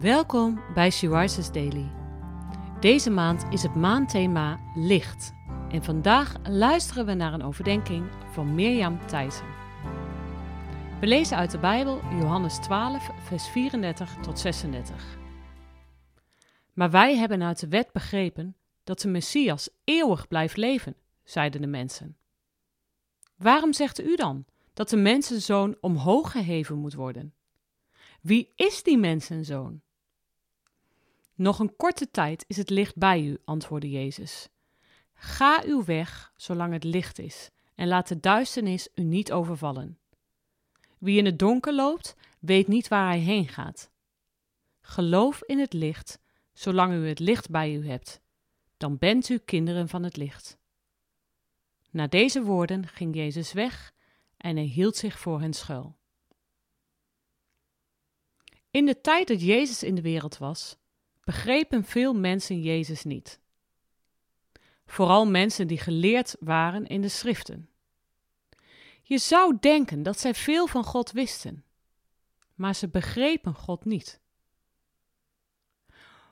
[0.00, 1.90] Welkom bij She Daily.
[2.80, 5.32] Deze maand is het maandthema licht.
[5.70, 9.46] En vandaag luisteren we naar een overdenking van Mirjam Thijssen.
[11.00, 15.18] We lezen uit de Bijbel Johannes 12, vers 34 tot 36.
[16.72, 21.66] Maar wij hebben uit de wet begrepen dat de Messias eeuwig blijft leven, zeiden de
[21.66, 22.16] mensen.
[23.36, 27.34] Waarom zegt u dan dat de mensenzoon omhoog geheven moet worden?
[28.20, 29.82] Wie is die mensenzoon?
[31.40, 34.48] Nog een korte tijd is het licht bij u, antwoordde Jezus.
[35.14, 39.98] Ga uw weg zolang het licht is, en laat de duisternis u niet overvallen.
[40.98, 43.90] Wie in het donker loopt, weet niet waar hij heen gaat.
[44.80, 46.18] Geloof in het licht,
[46.52, 48.20] zolang u het licht bij u hebt.
[48.76, 50.58] Dan bent u kinderen van het licht.
[51.90, 53.92] Na deze woorden ging Jezus weg
[54.36, 55.96] en hij hield zich voor hen schuil.
[58.70, 60.78] In de tijd dat Jezus in de wereld was,
[61.30, 63.40] begrepen veel mensen Jezus niet.
[64.86, 67.68] Vooral mensen die geleerd waren in de schriften.
[69.02, 71.64] Je zou denken dat zij veel van God wisten,
[72.54, 74.20] maar ze begrepen God niet.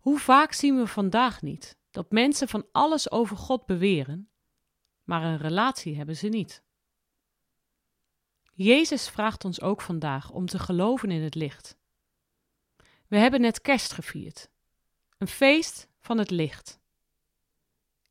[0.00, 4.28] Hoe vaak zien we vandaag niet dat mensen van alles over God beweren,
[5.04, 6.62] maar een relatie hebben ze niet.
[8.54, 11.76] Jezus vraagt ons ook vandaag om te geloven in het licht.
[13.06, 14.50] We hebben net kerst gevierd,
[15.22, 16.80] een feest van het licht.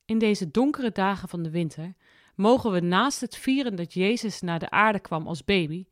[0.06, 1.94] In deze donkere dagen van de winter
[2.36, 5.86] mogen we naast het vieren dat Jezus naar de aarde kwam als baby,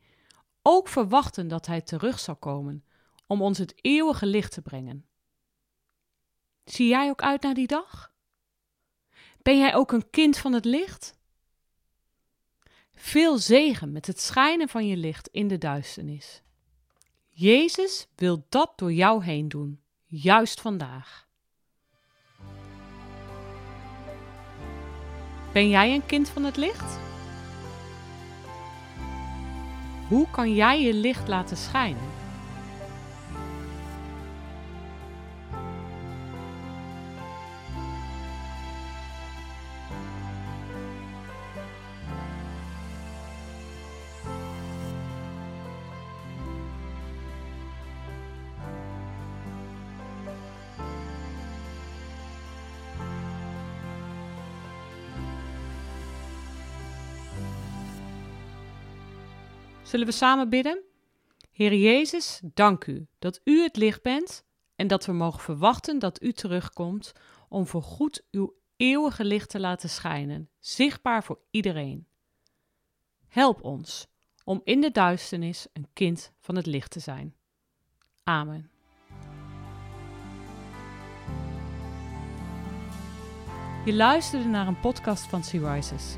[0.62, 2.84] ook verwachten dat Hij terug zal komen
[3.28, 5.06] om ons het eeuwige licht te brengen.
[6.64, 8.12] Zie jij ook uit naar die dag?
[9.42, 11.18] Ben jij ook een kind van het licht?
[12.92, 16.42] Veel zegen met het schijnen van je licht in de duisternis.
[17.30, 21.28] Jezus wil dat door jou heen doen, juist vandaag.
[25.54, 27.00] Ben jij een kind van het licht?
[30.08, 32.19] Hoe kan jij je licht laten schijnen?
[59.90, 60.84] Zullen we samen bidden?
[61.52, 64.44] Heer Jezus, dank u dat u het licht bent
[64.76, 67.12] en dat we mogen verwachten dat u terugkomt
[67.48, 72.08] om voorgoed uw eeuwige licht te laten schijnen, zichtbaar voor iedereen.
[73.28, 74.08] Help ons
[74.44, 77.36] om in de duisternis een kind van het licht te zijn.
[78.24, 78.70] Amen.
[83.86, 86.18] Je luisterde naar een podcast van Sea Rises.